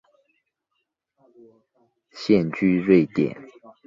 [2.11, 3.37] 现居瑞典。